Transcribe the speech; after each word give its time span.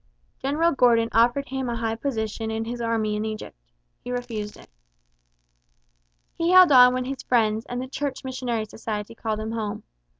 General 0.39 0.71
Gordon 0.71 1.09
offered 1.11 1.49
him 1.49 1.69
a 1.69 1.75
high 1.75 1.93
position 1.93 2.49
in 2.49 2.65
his 2.65 2.81
army 2.81 3.15
in 3.15 3.23
Egypt. 3.23 3.55
He 4.03 4.09
refused 4.11 4.57
it. 4.57 4.67
He 6.33 6.49
held 6.49 6.71
on 6.71 6.95
when 6.95 7.05
his 7.05 7.21
friends 7.21 7.67
and 7.67 7.79
the 7.79 7.87
Church 7.87 8.23
Missionary 8.23 8.65
Society 8.65 9.13
called 9.13 9.39
him 9.39 9.51
home. 9.51 9.83